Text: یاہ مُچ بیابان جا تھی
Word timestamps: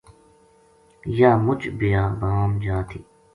یاہ 1.17 1.39
مُچ 1.45 1.61
بیابان 1.77 2.49
جا 2.63 2.77
تھی 2.89 2.99